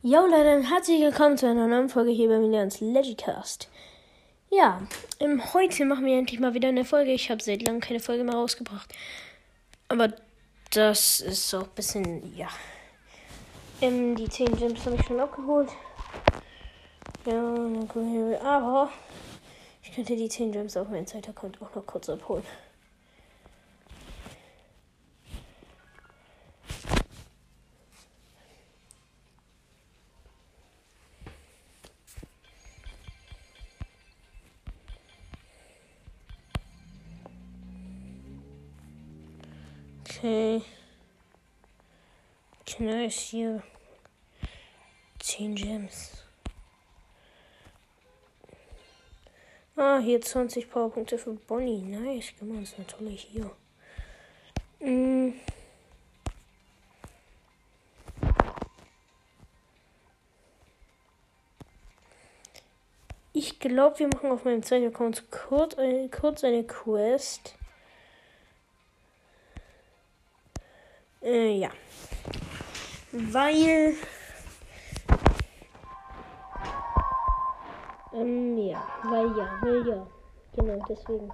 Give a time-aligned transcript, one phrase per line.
[0.00, 3.68] Jo Leute, und herzlich willkommen zu einer neuen Folge hier bei mir ins Legicast.
[4.48, 4.80] Ja,
[5.18, 7.10] ähm, heute machen wir endlich mal wieder eine Folge.
[7.10, 8.94] Ich habe seit langem keine Folge mehr rausgebracht.
[9.88, 10.12] Aber
[10.70, 12.46] das ist auch ein bisschen, ja.
[13.80, 15.70] Ähm, die 10 Gems habe ich schon abgeholt.
[17.26, 18.40] Ja, dann gucken wir.
[18.40, 18.92] Aber
[19.82, 22.44] ich könnte die 10 Gems auf meinem Zeitaccount auch noch kurz abholen.
[40.28, 40.62] Okay.
[42.80, 43.62] Nice hier.
[45.20, 46.22] 10 Gems.
[49.74, 51.80] Ah, hier 20 Powerpunkte für Bonnie.
[51.80, 53.50] Nice, mal, das ist natürlich hier.
[54.80, 55.32] Mm.
[63.32, 65.24] Ich glaube, wir machen auf meinem zweiten Account
[65.78, 67.57] äh, kurz eine Quest.
[71.28, 71.68] Äh, ja.
[73.12, 73.94] Weil.
[78.14, 78.82] Ähm, ja.
[79.04, 80.06] Weil ja, weil ja.
[80.56, 81.30] Genau, deswegen.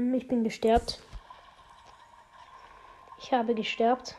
[0.00, 0.98] Ähm, ich bin gesterbt.
[3.18, 4.16] Ich habe gesterbt.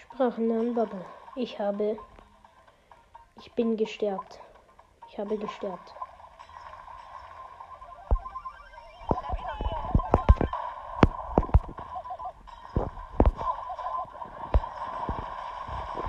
[0.00, 1.04] Sprachennamen Bubble.
[1.34, 1.98] Ich habe.
[3.38, 4.40] Ich bin gesterbt.
[5.10, 5.94] Ich habe gesterbt.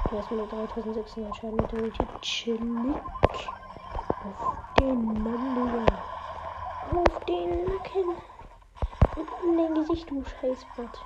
[0.09, 2.95] Erstmal 3600 Schaden mit dem Typ chillig.
[4.79, 5.85] Den Mann, Digga.
[6.91, 8.15] Auf den Nacken.
[9.15, 11.05] Und an dein Gesicht, du Scheißbot.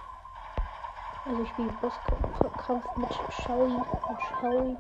[1.26, 3.10] Also ich spiele Bosskampf mit
[3.44, 3.70] Shaui.
[3.70, 4.78] Mit Shaui.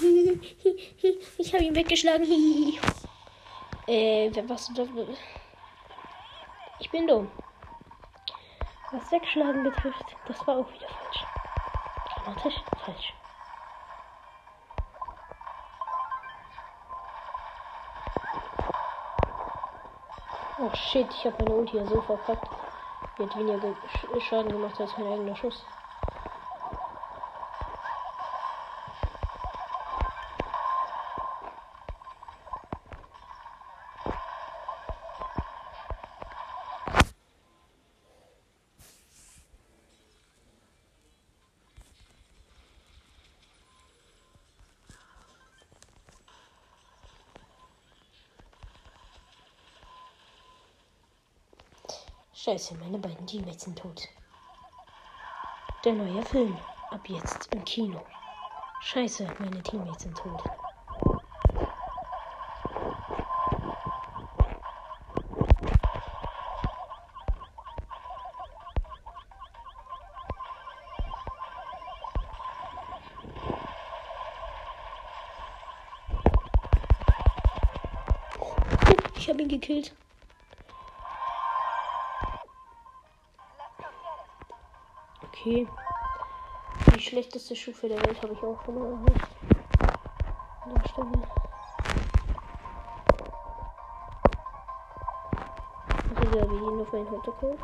[1.38, 2.24] Ich habe ihn weggeschlagen.
[3.86, 4.70] äh, was?
[6.80, 7.30] Ich bin dumm.
[8.90, 11.24] Was Wegschlagen betrifft, das war auch wieder falsch.
[12.14, 13.14] Dramatisch falsch.
[20.64, 22.48] Oh shit, ich habe meine Ulti ja so verpackt.
[23.18, 23.60] Die hat weniger
[24.18, 25.62] Schaden gemacht als mein eigener Schuss.
[52.44, 54.06] Scheiße, meine beiden Teammates sind tot.
[55.82, 56.54] Der neue Film.
[56.90, 58.04] Ab jetzt im Kino.
[58.82, 60.44] Scheiße, meine Teammates sind tot.
[79.16, 79.94] Ich habe ihn gekillt.
[85.44, 85.68] Okay.
[86.96, 89.28] Die schlechteste Stufe der Welt habe ich auch schon mal erreicht.
[90.64, 91.10] An der Stelle.
[96.16, 97.60] Also ja, wir gehen auf meinen Hauptaccount.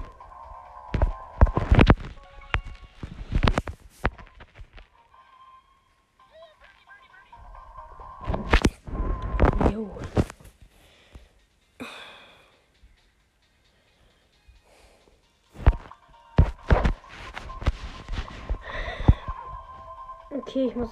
[20.50, 20.90] Okay, ich muss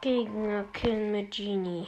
[0.00, 1.86] Gegner killen mit Genie.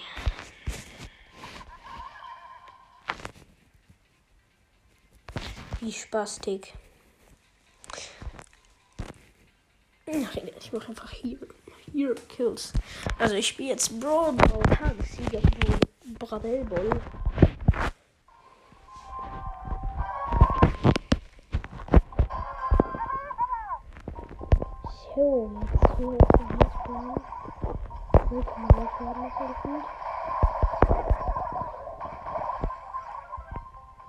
[5.81, 6.75] Wie Spastik.
[10.07, 11.39] Ach, ich mache einfach hier.
[11.91, 12.73] Hier Kills.
[13.19, 15.41] Also ich spiele jetzt Brawl Ball Tagessieger
[16.21, 17.01] Bradell Ball.
[29.47, 29.85] Gefühlt.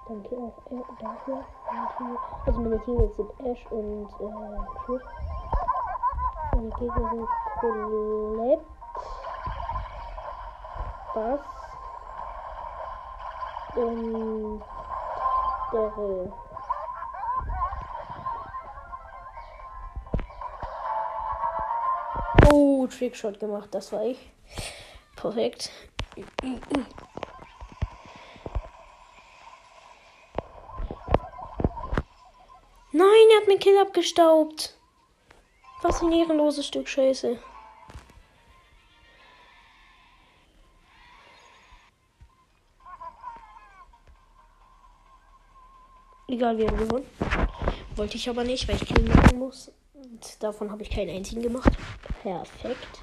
[0.07, 1.43] Danke auch äh, dafür.
[2.45, 4.99] Also meine Teammates sind Ash und äh.
[6.55, 7.27] Meine Gegner sind
[7.59, 8.65] Colette,
[11.15, 11.39] Bass
[13.75, 14.61] und
[15.71, 16.33] Daryl.
[22.51, 24.31] Oh, Trickshot gemacht, das war ich.
[25.23, 25.71] Perfekt.
[32.91, 34.77] Nein, er hat mein Kill abgestaubt.
[35.81, 37.39] Was ein ehrenloses Stück Scheiße.
[46.27, 47.07] Egal, wir haben gewonnen.
[47.95, 49.71] Wollte ich aber nicht, weil ich Kill machen muss.
[49.93, 51.71] Und davon habe ich keinen einzigen gemacht.
[52.21, 52.99] Perfekt.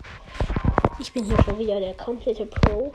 [1.01, 2.93] Ich bin hier schon wieder der komplette Pro.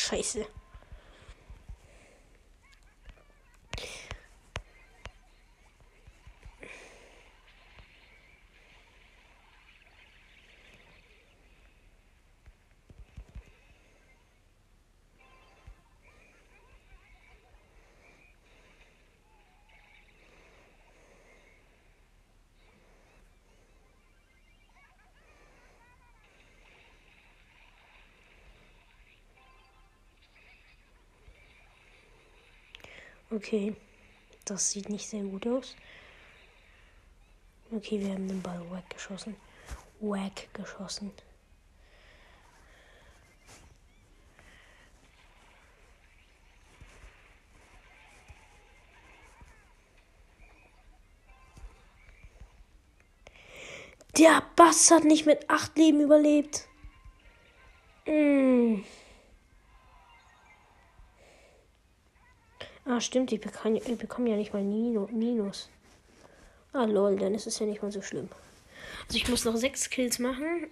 [0.00, 0.46] Scheiße.
[33.32, 33.76] Okay,
[34.44, 35.76] das sieht nicht sehr gut aus.
[37.70, 39.36] Okay, wir haben den Ball weggeschossen.
[40.00, 41.12] Weggeschossen.
[54.18, 56.68] Der Bass hat nicht mit acht Leben überlebt.
[58.06, 58.82] Mm.
[62.86, 65.68] Ah, stimmt, ich bekomme, ich bekomme ja nicht mal Minus.
[66.72, 68.28] Ah, lol, dann ist es ja nicht mal so schlimm.
[69.06, 70.68] Also ich muss noch sechs Kills machen.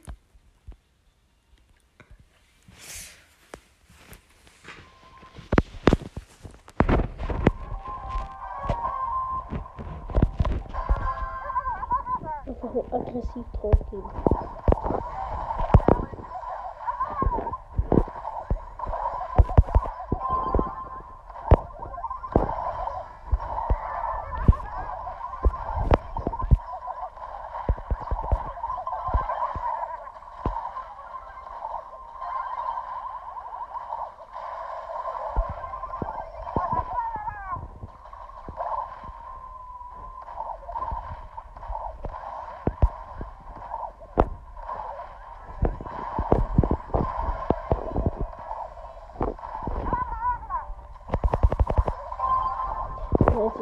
[12.46, 13.44] Einfach nur aggressiv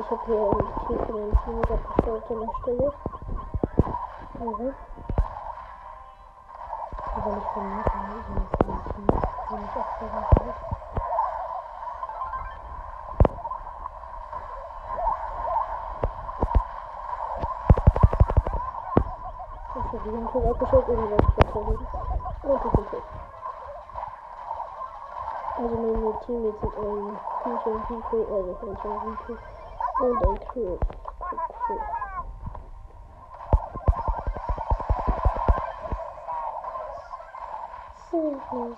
[0.07, 2.93] ich habe hier ein Tier von einem Team abgesteuert an der Stelle.
[4.39, 4.75] Mhm.
[7.17, 9.07] Aber nicht von mir, sondern von dem Team,
[9.51, 10.55] wenn ich absteuern kann.
[19.77, 21.87] Ich habe ein Tor abgeschaut und dann ich verteidigen.
[22.43, 23.03] Und ich bin tot.
[25.57, 29.66] Also meine Teammates sind ein Pico und Pico, also ein Pico.
[29.99, 30.39] Und ein.
[30.49, 30.79] Crew.
[38.11, 38.77] So nice.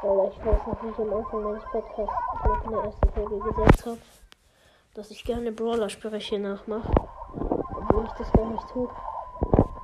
[0.00, 3.38] Weil ich weiß noch nicht am Anfang meines Podcasts, ich noch in der ersten Folge
[3.38, 3.98] gesagt habe,
[4.94, 6.90] dass ich gerne Brawler-Spreche nachmache.
[7.34, 8.88] Obwohl ich das gar nicht tue.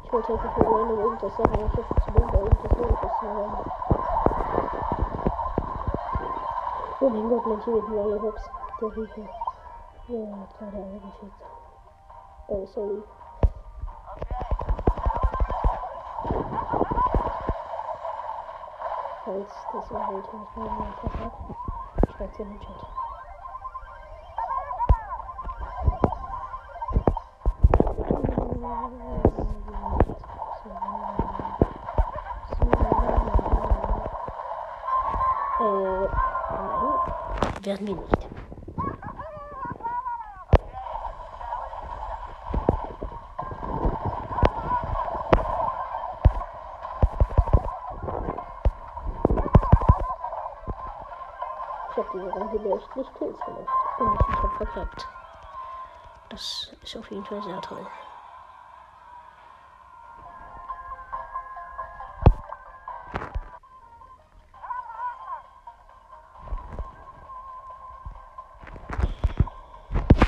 [0.04, 3.70] Ich wollte einfach nur random irgendwas sagen, ich hoffe zu dumm, irgendwas Logisches zu sagen.
[7.00, 8.50] Oh mein Gott, mein Team ist mir alle Hops.
[8.84, 9.24] Ee, Hihi.
[10.10, 11.32] Yeah, try to other shit.
[12.50, 13.00] Oh, sorry.
[19.24, 21.32] Falls das Umwelt nicht mehr im Kopf hat,
[22.14, 22.80] schreibt sie in den Chat.
[35.60, 36.08] Äh,
[36.50, 36.94] nein,
[37.64, 38.33] werden wir nicht.
[52.96, 53.68] Nicht Kills gemacht.
[53.98, 55.08] Und ich habe verkackt.
[56.28, 57.86] Das ist auf jeden Fall sehr toll.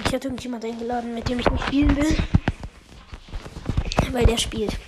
[0.04, 2.16] Ich hatte irgendjemand eingeladen, mit dem ich nicht spielen will.
[4.12, 4.78] Weil der spielt.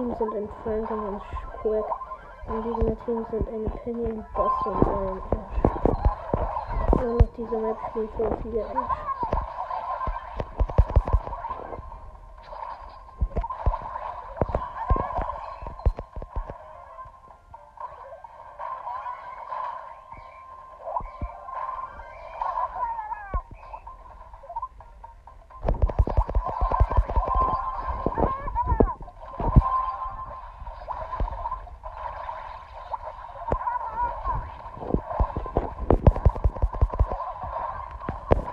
[0.00, 1.20] Team sind ein Frank und ein
[1.60, 1.84] Quack.
[2.48, 5.58] Im Gegner-Team sind ein Penny, ein Boss und ein Ash.
[7.02, 9.09] Und auf dieser Map spielen so viele Ash.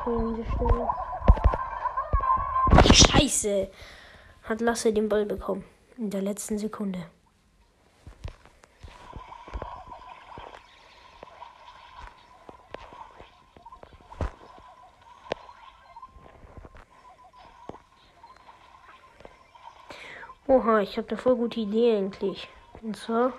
[0.08, 0.88] Diese Stelle.
[2.94, 3.70] Scheiße!
[4.44, 5.66] Hat Lasse den Ball bekommen.
[5.98, 7.00] In der letzten Sekunde.
[20.48, 22.48] Oha, ich habe eine voll gute Idee eigentlich.
[22.82, 23.34] Und zwar,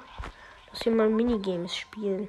[0.70, 2.28] dass wir mal Minigames spielen.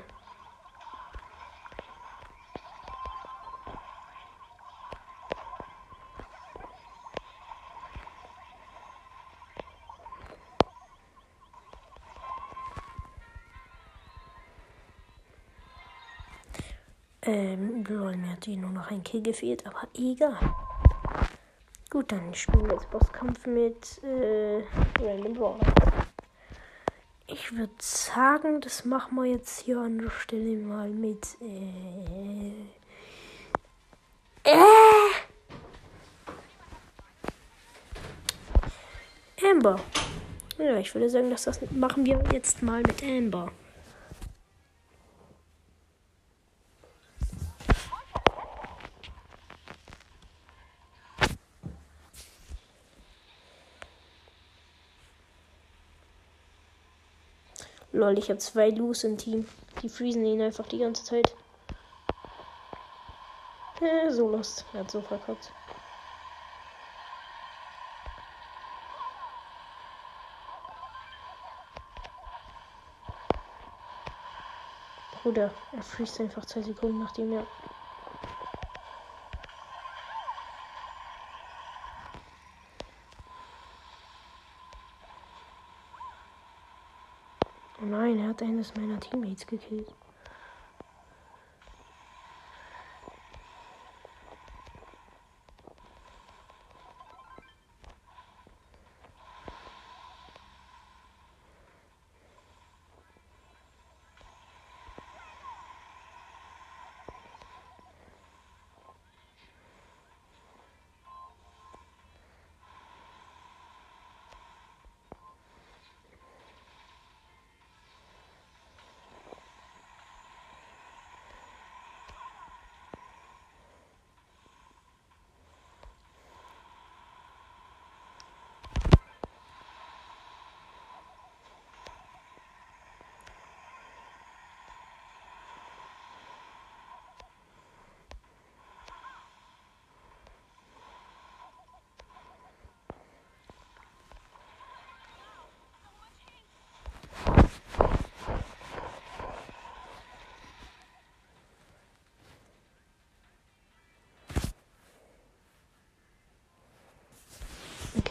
[18.80, 20.38] Noch ein Kill gefehlt, aber egal.
[21.90, 24.64] Gut, dann spielen wir jetzt Bosskampf mit äh,
[25.02, 25.74] Random Brawler.
[27.28, 31.28] Ich würde sagen, das machen wir jetzt hier an der Stelle mal mit.
[31.42, 32.54] Äh,
[34.44, 35.12] äh,
[39.52, 39.80] Amber.
[40.58, 43.52] Ja, ich würde sagen, dass das machen wir jetzt mal mit Amber.
[58.00, 59.46] Lol, ich habe zwei Loose im Team.
[59.82, 61.36] Die freezen ihn einfach die ganze Zeit.
[63.82, 64.66] Äh, so lost.
[64.72, 65.52] Er hat so verkackt.
[75.22, 77.46] Bruder, er freest einfach zwei Sekunden nachdem er
[87.82, 89.94] Oh nein, er hat eines meiner Teammates gekillt.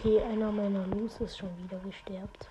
[0.08, 2.48] Okay, einer meiner Los ist schon wieder gesterbt.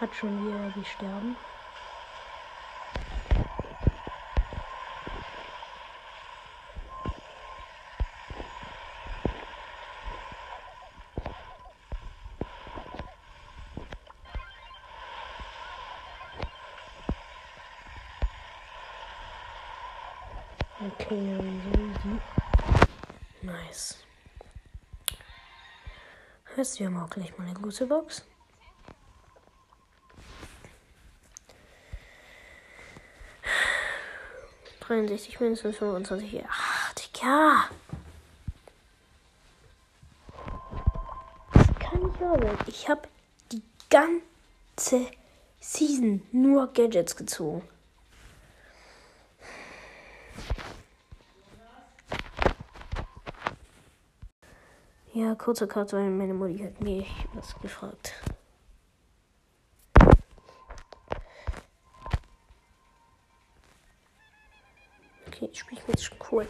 [0.00, 1.36] Hat schon wieder gesterben.
[20.80, 22.20] Okay, so easy.
[23.42, 24.00] Nice.
[26.60, 28.22] Heißt, wir haben auch gleich mal eine große Box.
[34.80, 36.44] Dreiundsechzig mindestens 25.
[36.46, 37.64] Ach, Digga.
[41.54, 42.58] Das kann nicht wahr sein.
[42.66, 43.08] Ich habe
[43.52, 45.06] die ganze
[45.60, 47.66] Season nur Gadgets gezogen.
[55.20, 58.14] Ja, kurzer Cut, weil meine Mutti hat mich was gefragt.
[65.26, 66.48] Okay, ich spiele mit Squid.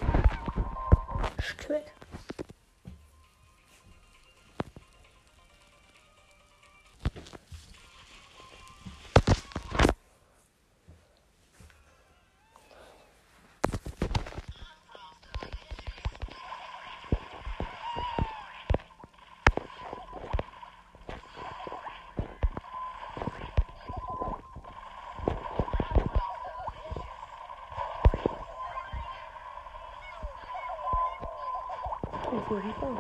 [32.51, 32.97] Jeden Fall.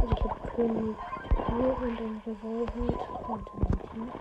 [0.00, 0.96] Also ich habe König
[1.48, 4.12] hier und dann Revolverhut und dann.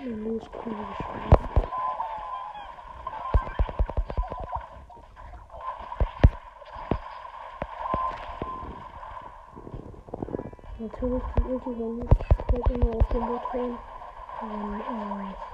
[0.00, 1.44] Und los König geschrieben.
[10.78, 13.78] Natürlich die Ulti, wenn ich immer auf den Bot rein.
[14.42, 15.53] Und, äh,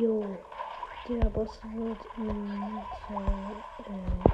[0.00, 0.44] Jo,
[1.06, 4.26] der Boss wird in zwei äh,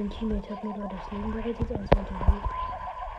[0.00, 2.06] Mein Teammate hat mir gerade das Leben gerettet, also er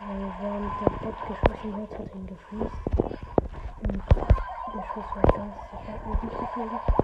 [0.08, 2.82] Weil während der Bot geschossen hat, hat er ihn gefriest.
[3.82, 4.02] Und
[4.74, 7.01] der Schuss war ganz sicher nicht geflogen.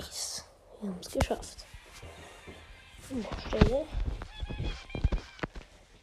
[0.00, 0.44] Nice.
[0.80, 1.66] Wir haben es geschafft.
[3.10, 3.86] An der Stelle.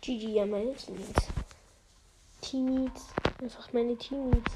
[0.01, 1.27] GG an meine Teammates.
[2.41, 3.05] Teammates.
[3.41, 4.53] Einfach meine Teammates.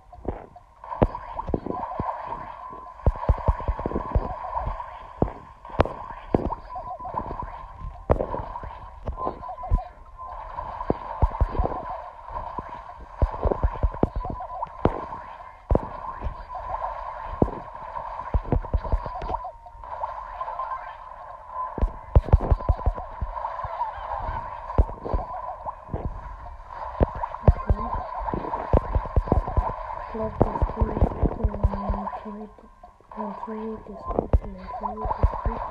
[33.48, 34.30] mein Teammate ist gut.
[34.44, 35.62] Mein Teammate ist gut.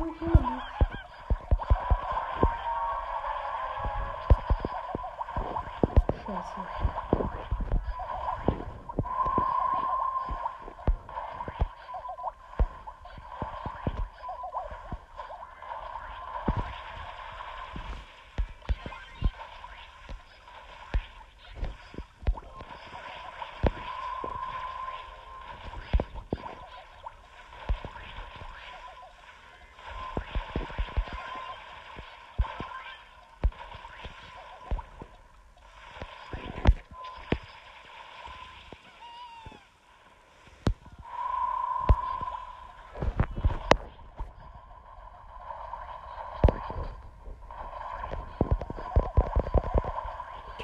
[0.00, 0.37] Oh,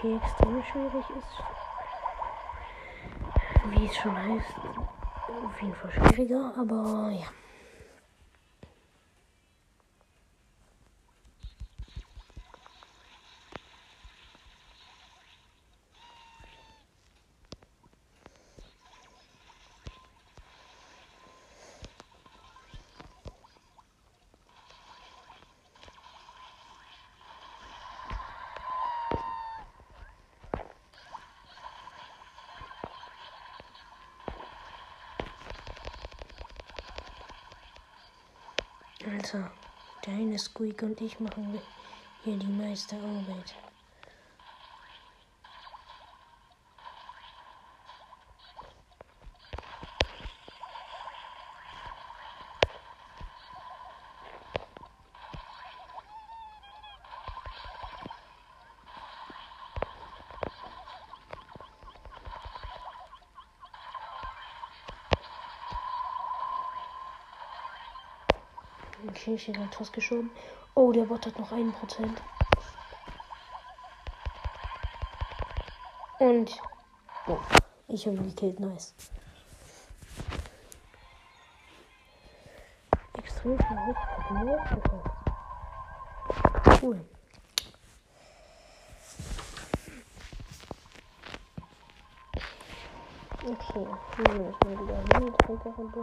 [0.05, 1.43] okay, extrem schwierig ist.
[3.71, 4.55] Wie es schon heißt.
[5.47, 7.27] Auf jeden Fall schwieriger, aber ja.
[39.07, 39.51] Alter,
[40.07, 41.61] deine Squeak und ich machen
[42.23, 43.55] hier die meiste Arbeit.
[69.27, 70.31] Okay, ich habe Toss geschoben.
[70.75, 71.73] Oh, der Bot hat noch 1%.
[76.19, 76.61] Und.
[77.27, 77.39] Oh,
[77.89, 78.61] ich habe ihn gekillt.
[78.61, 78.95] Nice.
[83.15, 83.97] Extrem hoch.
[86.83, 87.01] Cool.
[93.43, 95.97] Okay, hier ist mal wieder Mini-Trinker und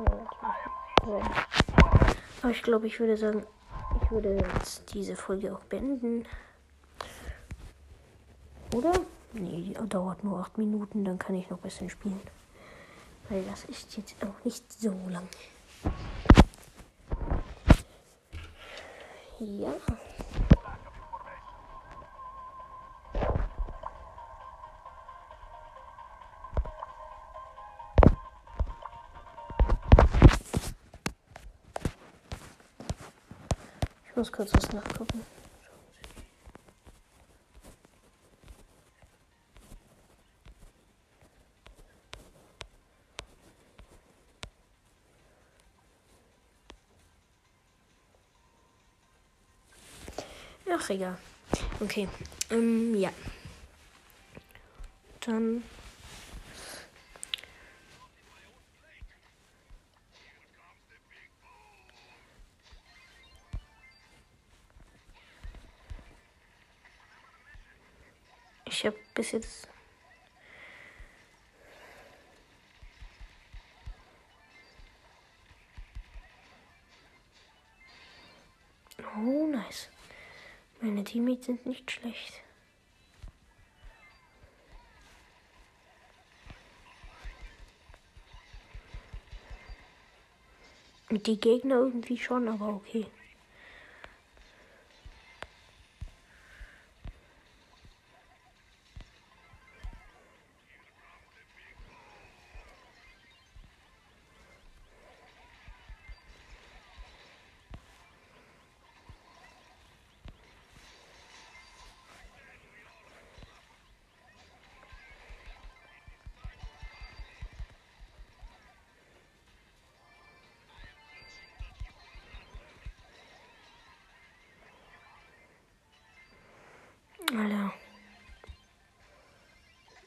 [1.08, 1.61] ja.
[2.42, 3.46] Aber ich glaube, ich würde sagen,
[4.02, 6.26] ich würde jetzt diese Folge auch beenden.
[8.74, 8.94] Oder?
[9.34, 12.20] Nee, die dauert nur 8 Minuten, dann kann ich noch ein bisschen spielen.
[13.30, 15.28] Weil das ist jetzt auch nicht so lang.
[19.40, 19.74] Ja.
[34.22, 35.26] Muss kurz was nachgucken.
[50.72, 51.18] Ach, egal.
[51.80, 52.08] Okay.
[52.52, 53.10] Ähm, ja.
[55.22, 55.64] Dann
[68.82, 69.68] Ich habe bis jetzt.
[79.16, 79.88] Oh, nice.
[80.80, 82.42] Meine Teammates sind nicht schlecht.
[91.12, 93.06] Die Gegner irgendwie schon, aber okay.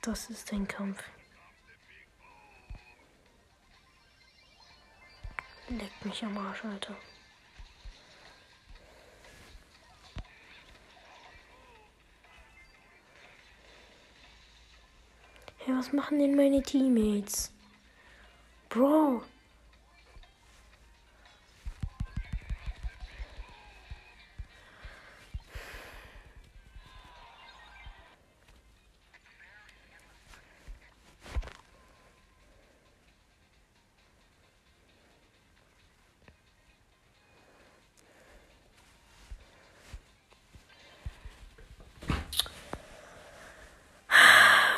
[0.04, 1.02] Das ist ein Kampf.
[5.70, 6.94] Leckt mich am Arsch, Alter.
[15.56, 17.50] Hey, was machen denn meine Teammates?
[18.68, 19.22] Bro.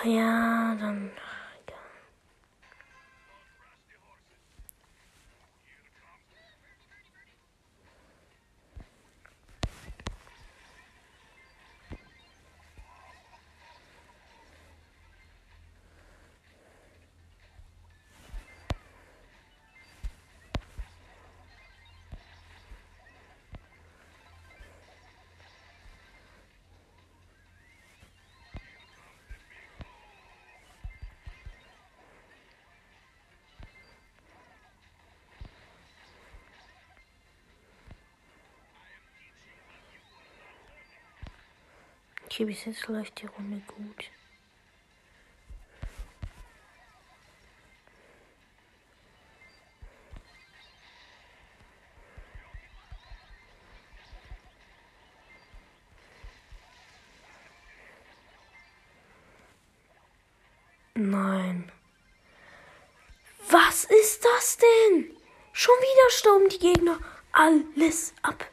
[0.06, 0.55] Ja,
[42.36, 44.10] Okay, bis jetzt läuft die Runde gut.
[60.94, 61.72] Nein.
[63.48, 65.16] Was ist das denn?
[65.54, 66.98] Schon wieder stauben die Gegner
[67.32, 68.46] alles ab.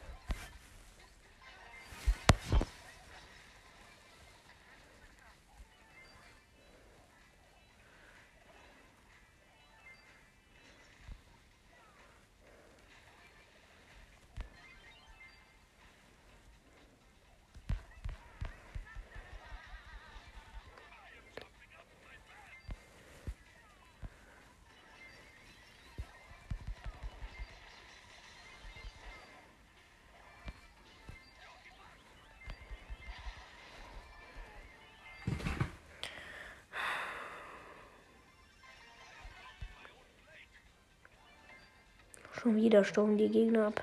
[42.44, 43.82] Schon wieder stürmen die Gegner ab.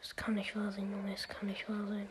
[0.00, 1.12] Das kann nicht wahr sein, Junge.
[1.12, 2.08] Das kann nicht wahr sein.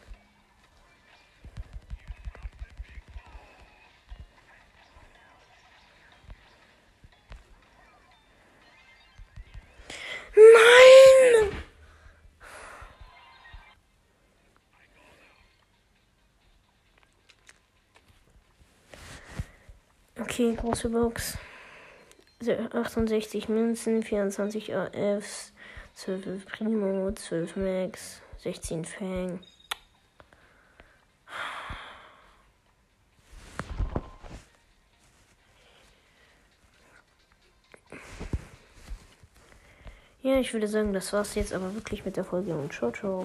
[20.19, 21.36] Okay, große Box.
[22.41, 25.52] 68 Münzen, 24 AFs,
[25.95, 29.39] 12 Primo, 12 Max, 16 Fang.
[40.21, 43.17] Ja, ich würde sagen, das war's jetzt aber wirklich mit der Folge und ciao, ciao.